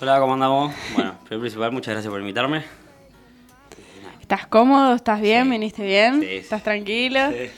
[0.00, 0.74] Hola, ¿cómo andamos?
[0.94, 2.64] Bueno, primero principal, muchas gracias por invitarme.
[4.22, 4.94] ¿Estás cómodo?
[4.94, 5.50] ¿Estás bien?
[5.50, 6.22] ¿Viniste bien?
[6.22, 7.20] Sí, ¿Estás tranquilo?
[7.32, 7.50] Sí.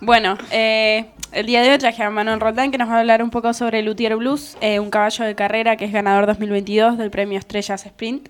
[0.00, 3.22] Bueno, eh, el día de hoy traje a Manuel Roldán que nos va a hablar
[3.22, 7.12] un poco sobre Luthier Blues, eh, un caballo de carrera que es ganador 2022 del
[7.12, 8.28] premio Estrellas Sprint.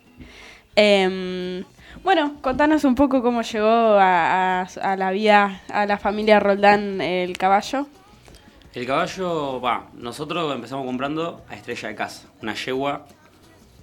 [0.76, 1.64] Eh,
[2.02, 7.86] bueno, contanos un poco cómo llegó a, la vida, a la familia Roldán el caballo.
[8.74, 13.06] El caballo, va, nosotros empezamos comprando a Estrella de Casa, una yegua,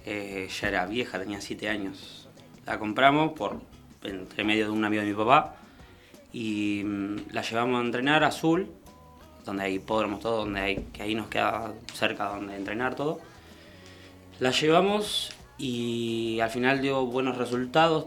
[0.04, 2.28] eh, ya era vieja, tenía 7 años.
[2.64, 3.60] La compramos por
[4.04, 5.56] entre medio de un amigo de mi papá
[6.32, 8.70] y mm, la llevamos a entrenar a Azul,
[9.44, 13.20] donde hay hipódromos, todo, donde hay, que ahí nos queda cerca donde entrenar todo.
[14.38, 18.06] La llevamos y al final dio buenos resultados,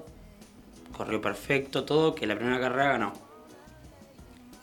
[0.96, 3.14] corrió perfecto, todo, que la primera carrera ganó.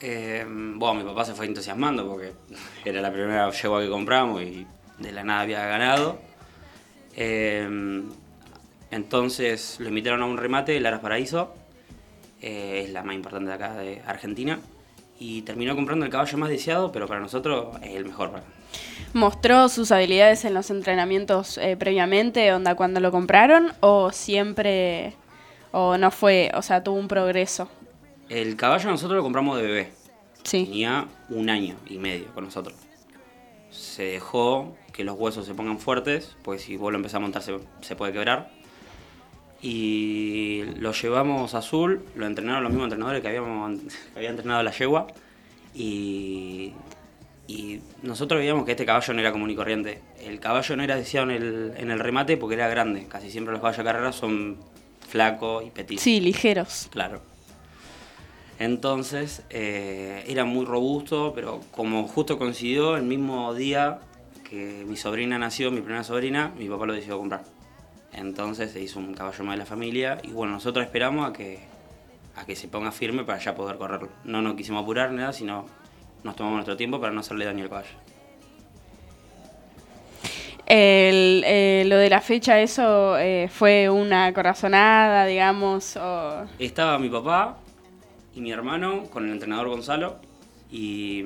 [0.00, 2.32] Eh, bueno, mi papá se fue entusiasmando porque
[2.84, 4.66] era la primera yegua que compramos y
[4.98, 6.18] de la nada había ganado.
[7.16, 8.02] Eh,
[8.90, 11.54] Entonces lo invitaron a un remate, el Aras Paraíso,
[12.40, 14.60] eh, es la más importante de acá de Argentina,
[15.18, 18.42] y terminó comprando el caballo más deseado, pero para nosotros es el mejor.
[19.12, 25.14] ¿Mostró sus habilidades en los entrenamientos eh, previamente, onda cuando lo compraron, o siempre,
[25.72, 27.68] o no fue, o sea, tuvo un progreso?
[28.28, 29.92] El caballo nosotros lo compramos de bebé.
[30.42, 30.64] Sí.
[30.64, 32.76] Tenía un año y medio con nosotros.
[33.70, 37.42] Se dejó que los huesos se pongan fuertes, pues si vos lo empezás a montar
[37.42, 38.50] se, puede quebrar.
[39.62, 44.62] Y lo llevamos a azul, lo entrenaron los mismos entrenadores que, habíamos, que había entrenado
[44.62, 45.06] la yegua.
[45.74, 46.72] Y,
[47.48, 50.00] y nosotros veíamos que este caballo no era común y corriente.
[50.20, 53.06] El caballo no era deseado en el, en el remate porque era grande.
[53.08, 54.56] Casi siempre los caballos de carrera son
[55.08, 56.02] flacos y petitos.
[56.02, 56.88] Sí, ligeros.
[56.90, 57.20] Claro.
[58.58, 64.00] Entonces eh, era muy robusto, pero como justo coincidió el mismo día
[64.48, 67.44] que mi sobrina nació, mi primera sobrina, mi papá lo decidió comprar.
[68.12, 71.60] Entonces se hizo un caballo más de la familia y bueno, nosotros esperamos a que,
[72.34, 74.08] a que se ponga firme para ya poder correrlo.
[74.24, 75.66] No nos quisimos apurar nada, sino
[76.24, 77.90] nos tomamos nuestro tiempo para no hacerle daño al caballo.
[80.68, 85.96] Eh, lo de la fecha, eso eh, fue una corazonada, digamos.
[86.58, 87.58] Estaba mi papá,
[88.36, 90.16] y mi hermano con el entrenador Gonzalo
[90.70, 91.24] y,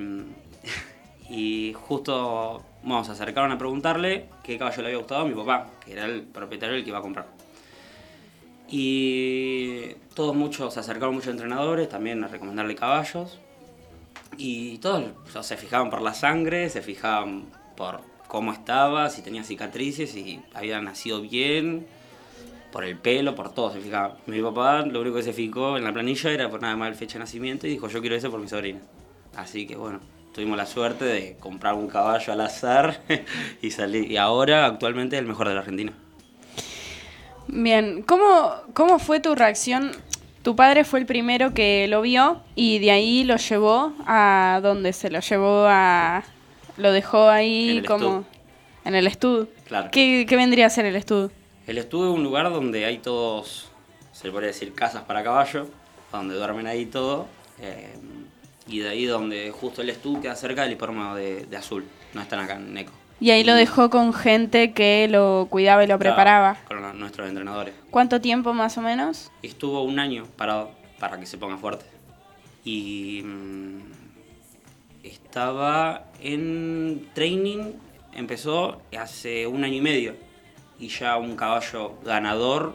[1.29, 5.67] y justo vamos, se acercaron a preguntarle qué caballo le había gustado a mi papá,
[5.85, 7.27] que era el propietario el que iba a comprar.
[8.69, 13.41] Y todos muchos, se acercaron muchos entrenadores también a recomendarle caballos.
[14.43, 15.05] Y todos
[15.43, 17.45] se fijaban por la sangre, se fijaban
[17.77, 21.87] por cómo estaba, si tenía cicatrices, si había nacido bien,
[22.73, 24.17] por el pelo, por todo se fijaba.
[24.25, 26.95] Mi papá lo único que se fijó en la planilla era por nada más el
[26.95, 28.81] fecha de nacimiento y dijo yo quiero eso por mi sobrina.
[29.37, 30.01] Así que bueno,
[30.33, 33.03] tuvimos la suerte de comprar un caballo al azar
[33.61, 34.11] y salir.
[34.11, 35.93] Y ahora actualmente es el mejor de la Argentina.
[37.47, 39.91] Bien, ¿cómo, cómo fue tu reacción?
[40.43, 44.93] Tu padre fue el primero que lo vio y de ahí lo llevó a dónde
[44.93, 46.23] se lo llevó a...
[46.77, 48.25] Lo dejó ahí como...
[48.83, 49.49] En el estudio.
[49.67, 49.91] Claro.
[49.93, 51.31] ¿Qué, ¿Qué vendría a ser el estudio?
[51.67, 53.69] El estudio es un lugar donde hay todos,
[54.13, 55.69] se le podría decir, casas para caballo,
[56.11, 57.29] donde duermen ahí todo.
[57.61, 57.95] Eh,
[58.67, 61.85] y de ahí donde justo el estudio queda cerca del hipódromo de, Azul,
[62.15, 62.93] no están acá en Neco.
[63.21, 66.57] Y ahí lo dejó con gente que lo cuidaba y lo preparaba.
[66.67, 67.75] Con nuestros entrenadores.
[67.91, 69.31] ¿Cuánto tiempo más o menos?
[69.43, 71.85] Estuvo un año parado para que se ponga fuerte.
[72.65, 73.81] Y mm,
[75.03, 77.73] estaba en training,
[78.15, 80.31] empezó hace un año y medio
[80.79, 82.75] y ya un caballo ganador,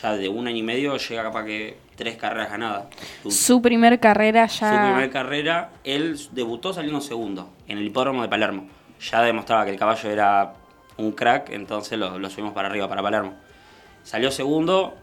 [0.00, 2.86] ya de un año y medio, llega capaz que tres carreras ganadas.
[3.28, 4.70] Su, primer carrera ya...
[4.70, 8.66] Su primer carrera, él debutó saliendo segundo en el hipódromo de Palermo.
[9.10, 10.54] Ya demostraba que el caballo era
[10.96, 13.34] un crack, entonces lo, subimos para arriba, para Palermo.
[14.04, 14.94] Salió segundo,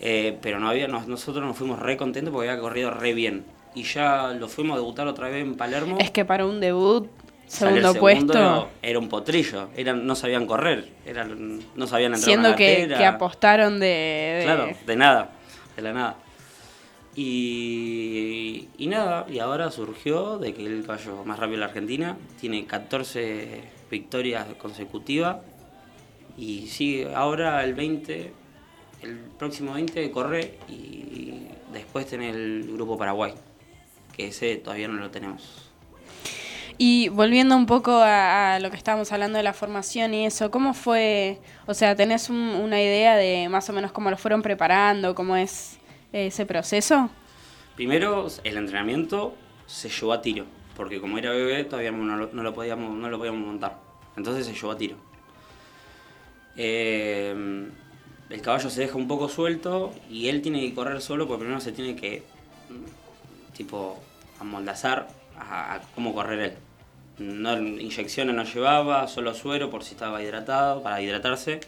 [0.00, 3.44] eh, pero no había, nosotros nos fuimos re contentos porque había corrido re bien.
[3.74, 5.98] Y ya lo fuimos a debutar otra vez en Palermo.
[6.00, 7.08] Es que para un debut
[7.50, 8.68] Segundo, puesto.
[8.80, 13.80] Era un potrillo, eran, no sabían correr, eran, no sabían entrar Siendo que, que, apostaron
[13.80, 15.30] de, Claro, de nada,
[15.74, 16.16] de la nada.
[17.22, 22.64] Y, nada, y ahora surgió de que el caballo más rápido de la Argentina tiene
[22.64, 23.60] 14
[23.90, 25.36] victorias consecutivas
[26.38, 28.32] y sigue ahora el 20,
[29.02, 33.34] el próximo 20 corre y después tiene el grupo Paraguay,
[34.16, 35.70] que ese todavía no lo tenemos.
[36.78, 40.72] Y volviendo un poco a, lo que estábamos hablando de la formación y eso, ¿cómo
[40.72, 41.38] fue?
[41.66, 45.79] O sea, ¿tenés una idea de más o menos cómo lo fueron preparando, cómo es
[46.12, 47.10] ese proceso?
[47.76, 49.34] Primero, el entrenamiento
[49.66, 50.44] se llevó a tiro,
[50.76, 53.78] porque como era bebé todavía no lo, podíamos, no lo podíamos montar.
[54.16, 54.96] Entonces se llevó a tiro.
[56.56, 57.68] Eh,
[58.28, 61.60] el caballo se deja un poco suelto y él tiene que correr solo porque primero
[61.60, 62.22] se tiene que,
[63.56, 63.98] tipo,
[64.40, 65.08] amoldazar
[65.38, 66.52] a, a cómo correr él
[67.20, 71.60] no, inyecciones no llevaba, solo suero por si estaba hidratado, para hidratarse.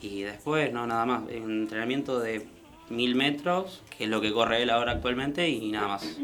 [0.00, 1.22] Y después, no, nada más.
[1.22, 2.46] Un entrenamiento de
[2.92, 6.16] mil metros, que es lo que corre él ahora actualmente, y nada más.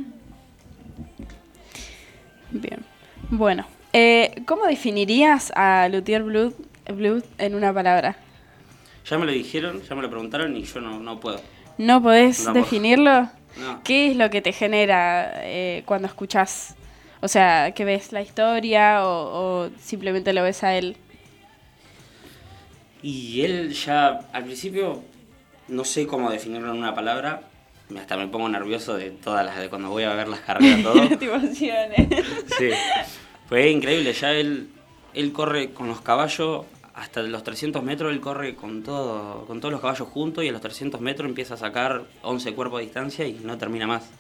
[2.51, 2.85] Bien.
[3.31, 6.55] Bueno, eh, ¿cómo definirías a Luthier Blue,
[6.93, 8.17] Blue en una palabra?
[9.05, 11.41] Ya me lo dijeron, ya me lo preguntaron y yo no, no puedo.
[11.79, 13.29] ¿No podés definirlo?
[13.85, 16.77] ¿Qué es lo que te genera eh, cuando escuchas
[17.21, 20.97] o sea, que ves la historia o, simplemente lo ves a él.
[23.03, 25.03] Y él ya, al principio,
[25.69, 27.43] no sé cómo definirlo en una palabra.
[27.99, 31.09] Hasta me pongo nervioso de todas las de cuando voy a ver las carreras todo.
[31.09, 31.29] Te
[32.59, 32.71] sí.
[33.49, 34.69] Fue increíble, ya él,
[35.15, 36.67] él corre con los caballos
[36.99, 40.53] hasta los 300 metros él corre con, todo, con todos los caballos juntos y a
[40.53, 44.11] los 300 metros empieza a sacar 11 cuerpos de distancia y no termina más.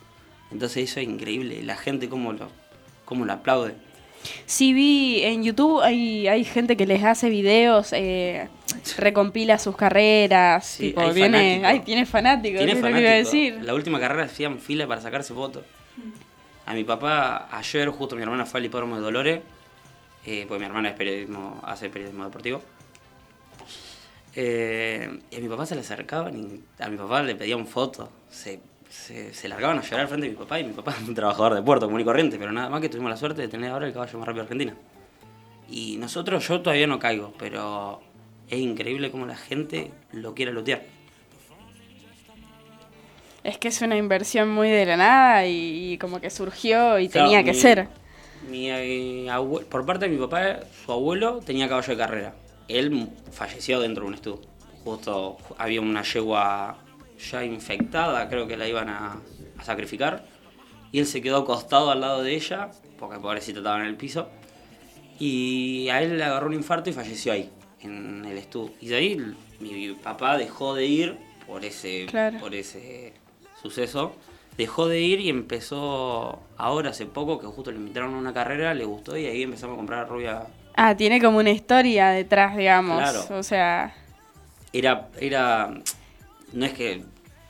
[0.52, 2.48] Entonces eso es increíble, la gente cómo lo,
[3.04, 3.74] cómo lo aplaude.
[4.46, 8.48] Sí, vi en YouTube, hay, hay gente que les hace videos, eh,
[8.96, 13.08] recompila sus carreras, tipo, hay viene, ay, tiene fanáticos, tiene fanático.
[13.08, 13.58] decir.
[13.62, 15.64] La última carrera hacían fila para sacarse fotos.
[16.66, 19.40] A mi papá, ayer justo mi hermana fue al hipódromo de Dolores,
[20.26, 22.62] eh, porque mi hermana es periodismo, hace periodismo deportivo.
[24.34, 28.08] Eh, y a mi papá se le acercaban y a mi papá le pedían fotos.
[28.30, 31.14] Se se, largaban a llorar al frente de mi papá y mi papá es un
[31.14, 33.70] trabajador de puerto común y corriente, pero nada más que tuvimos la suerte de tener
[33.70, 34.74] ahora el caballo más rápido de Argentina.
[35.70, 38.00] Y nosotros, yo todavía no caigo, pero
[38.48, 40.82] es increíble cómo la gente lo quiere lutear.
[43.44, 47.44] Es que es una inversión muy de la nada y, como que surgió y tenía
[47.44, 47.88] que ser.
[48.48, 49.28] Mi, eh,
[49.70, 52.34] por parte de mi papá, su abuelo tenía caballo de carrera.
[52.66, 54.40] Él falleció dentro de un estudio.
[54.84, 56.78] Justo había una yegua
[57.18, 59.20] ya infectada, creo que la iban a,
[59.62, 60.24] sacrificar.
[60.92, 64.28] Y él se quedó acostado al lado de ella, porque pobrecito estaba en el piso.
[65.18, 67.50] Y a él le agarró un infarto y falleció ahí,
[67.80, 68.72] en el estudio.
[68.80, 72.06] Y de ahí mi papá dejó de ir por ese,
[72.40, 73.12] por ese
[73.60, 74.12] suceso.
[74.56, 78.74] Dejó de ir y empezó ahora hace poco, que justo le invitaron a una carrera,
[78.74, 80.46] le gustó y ahí empezamos a comprar a Rubia.
[80.74, 83.30] Ah, tiene como una historia detrás, digamos.
[83.30, 83.94] O sea.
[84.72, 85.74] Era, era
[86.52, 87.04] no es que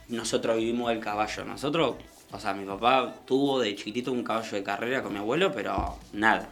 [0.07, 1.95] nosotros vivimos el caballo, nosotros,
[2.31, 5.97] o sea, mi papá tuvo de chiquitito un caballo de carrera con mi abuelo, pero
[6.13, 6.49] nada.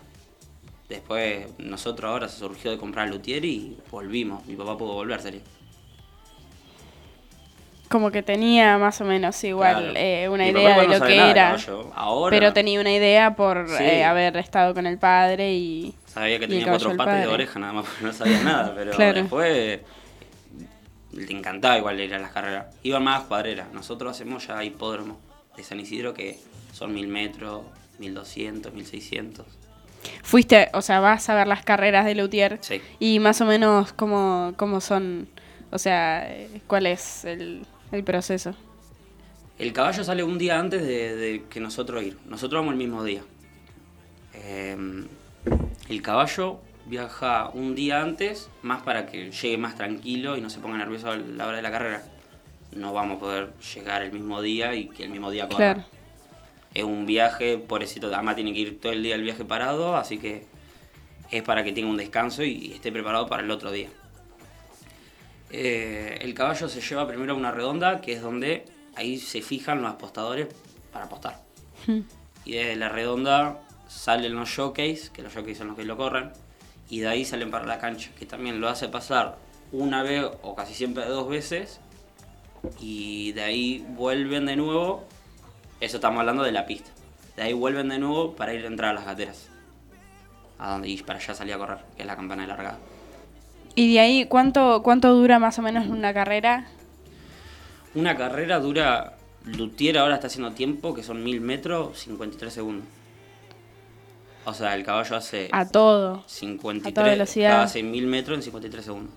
[0.90, 5.42] Después nosotros ahora se surgió de comprar luthier y volvimos, mi papá pudo volver, sería.
[7.90, 11.56] Como que tenía más o menos igual eh, una idea de lo que era.
[12.30, 15.96] pero tenía una idea por eh, haber estado con el padre y.
[16.06, 19.80] Sabía que tenía cuatro patas de oreja, nada más porque no sabía nada, pero después
[21.18, 22.68] le encantaba igual ir a las carreras.
[22.84, 23.74] Iba más a cuadreras.
[23.74, 25.20] Nosotros hacemos ya hipódromo
[25.56, 26.40] de San Isidro que
[26.72, 27.64] son mil metros,
[27.98, 29.46] mil doscientos, mil seiscientos.
[30.24, 32.60] Fuiste, o sea, vas a ver las carreras de Lutier.
[32.62, 32.82] Sí.
[33.00, 35.28] Y más o menos cómo, cómo son,
[35.72, 36.30] o sea,
[36.68, 37.66] cuál es el,
[38.06, 38.54] proceso.
[39.58, 42.18] El caballo sale un día antes de, que nosotros ir.
[42.28, 43.24] Nosotros vamos el mismo día.
[44.34, 45.08] Em,
[45.90, 50.60] el caballo viaja un día antes, más para que llegue más tranquilo y no se
[50.60, 52.04] ponga nervioso a la hora de la carrera.
[52.72, 55.86] No vamos a poder llegar el mismo día y que el mismo día corra.
[56.74, 60.18] Es un viaje, pobrecito, además tiene que ir todo el día el viaje parado, así
[60.18, 60.46] que
[61.32, 63.90] es para que tenga un descanso y esté preparado para el otro día.
[65.50, 68.66] Eh, el caballo se lleva primero a una redonda, que es donde
[68.96, 70.48] ahí se fijan los apostadores
[70.92, 71.42] para apostar.
[71.86, 72.02] Hmm.
[72.46, 76.32] Y desde la redonda salen los showcase, que los showcase son los que lo corren,
[76.90, 79.38] y de ahí salen para la cancha, que también lo hace pasar
[79.72, 81.80] una vez o casi siempre dos veces
[82.80, 85.04] y de ahí vuelven de nuevo,
[85.80, 86.90] eso estamos hablando de la pista,
[87.36, 89.50] de ahí vuelven de nuevo para ir a entrar a las gateras,
[90.60, 92.80] a donde y para allá salir a correr, que es la campana de largada.
[93.76, 96.68] ¿Y de ahí cuánto, cuánto dura más o menos una carrera?
[97.94, 102.97] Una carrera dura, Lutier ahora está haciendo tiempo, que son mil metros, 53 segundos.
[104.48, 105.50] O sea, el caballo hace.
[105.52, 106.24] A todo.
[106.26, 106.90] 53.
[106.90, 107.64] A toda velocidad.
[107.64, 109.14] Hace 1000 metros en 53 segundos.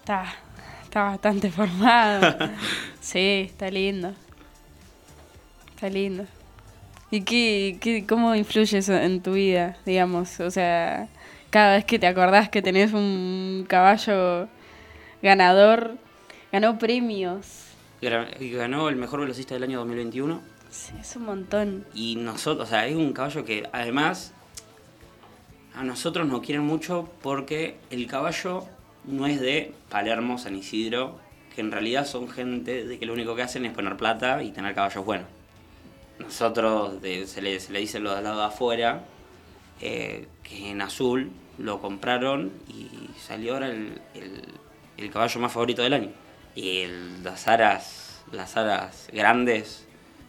[0.00, 0.24] Está,
[0.82, 2.36] está bastante formado.
[3.00, 4.12] sí, está lindo.
[5.72, 6.24] Está lindo.
[7.12, 10.40] ¿Y qué, qué, cómo influye eso en tu vida, digamos?
[10.40, 11.08] O sea,
[11.50, 14.48] cada vez que te acordás que tenés un caballo
[15.22, 15.96] ganador,
[16.50, 17.66] ganó premios.
[18.02, 21.86] Ganó el mejor velocista del año 2021 Sí, es un montón.
[21.94, 24.32] Y nosotros, o sea, es un caballo que además
[25.74, 28.64] a nosotros nos quieren mucho porque el caballo
[29.04, 31.18] no es de Palermo, San Isidro,
[31.54, 34.50] que en realidad son gente de que lo único que hacen es poner plata y
[34.50, 35.26] tener caballos buenos.
[36.18, 36.94] Nosotros,
[37.26, 39.04] se, le, se dice lo del lado de afuera,
[39.80, 42.88] eh, que en azul lo compraron y
[43.18, 44.00] salió ahora el,
[44.96, 46.10] el, caballo más favorito del año.
[46.54, 46.84] Y
[47.22, 49.87] las aras, las aras grandes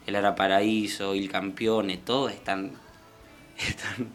[0.10, 2.72] el Ara Paraíso, el Campeone, todos están,
[3.58, 4.10] están,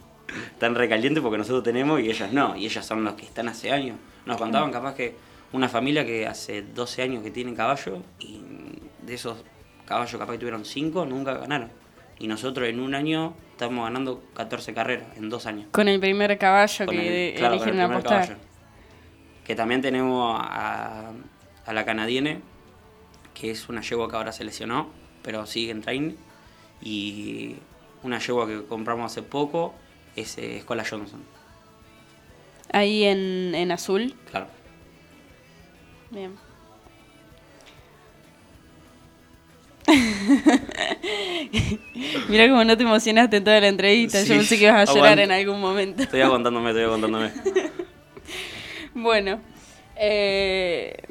[0.52, 3.72] están recalientes porque nosotros tenemos y ellas no, y ellas son los que están hace
[3.72, 3.96] años.
[4.26, 5.16] Nos contaban capaz que
[5.52, 8.40] una familia que hace 12 años que tiene caballo y
[9.02, 9.44] de esos
[9.86, 11.70] caballos capaz que tuvieron 5 nunca ganaron.
[12.18, 15.66] Y nosotros en un año estamos ganando 14 carreras, en dos años.
[15.72, 18.36] Con el primer caballo que eligen apostar.
[19.44, 21.12] Que también tenemos a,
[21.66, 22.40] a la canadiene,
[23.34, 26.14] que es una yegua que ahora se lesionó pero sigue en training.
[26.82, 27.56] Y
[28.04, 29.74] una yegua que compramos hace poco
[30.14, 31.20] es eh, Escola Johnson.
[32.70, 34.14] ahí en, en azul.
[34.30, 34.46] Claro.
[36.10, 36.36] Bien.
[42.28, 44.22] Mira cómo no te emocionaste en toda la entrevista.
[44.22, 46.02] Yo pensé que ibas a llorar en algún momento.
[46.02, 47.32] Estoy aguantándome, estoy aguantándome.
[48.94, 49.40] bueno,
[49.96, 51.03] eh,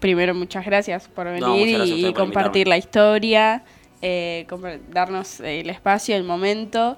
[0.00, 3.62] primero muchas gracias por venir y, compartir la historia,
[4.02, 4.46] eh,
[4.88, 6.96] darnos el espacio, el momento.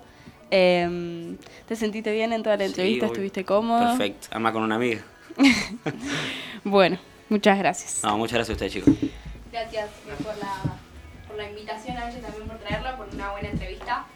[0.51, 1.37] Em,
[1.67, 3.07] ¿Te sentiste bien en toda la entrevista?
[3.07, 3.97] ¿Estuviste cómodo?
[3.97, 5.03] Perfecto, además con una amiga.
[6.65, 6.99] bueno,
[7.29, 8.01] muchas gracias.
[8.05, 8.95] No, muchas gracias a ustedes, chicos.
[9.51, 9.91] Gracias
[10.23, 10.77] por la,
[11.27, 14.07] por la invitación, a ella también por traerla, por una buena entrevista.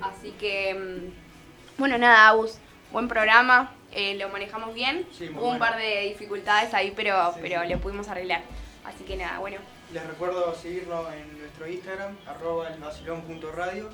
[0.00, 2.58] Así que, mm, bueno, nada, Abus,
[2.92, 5.06] buen programa, eh, lo manejamos bien.
[5.36, 8.42] Hubo un par de dificultades ahí, pero, pero lo pudimos arreglar.
[8.84, 9.58] Así que nada, bueno.
[9.92, 13.88] Les recuerdo seguirnos en nuestro Instagram, arroba elvacilón.radio.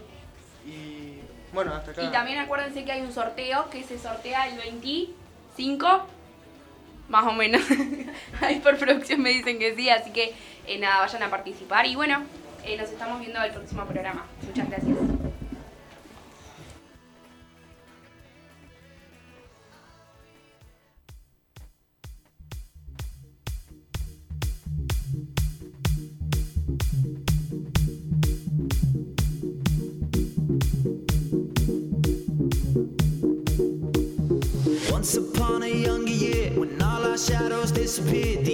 [0.67, 1.21] Y
[1.53, 2.03] bueno, hasta acá.
[2.03, 6.07] Y también acuérdense que hay un sorteo que se sortea el 25,
[7.09, 7.63] más o menos.
[8.41, 10.35] Ahí por producción me dicen que sí, así que
[10.67, 11.87] eh, nada, vayan a participar.
[11.87, 12.23] Y bueno,
[12.65, 14.27] eh, nos estamos viendo el próximo programa.
[14.43, 15.14] Muchas gracias.
[37.95, 38.54] Disappeared,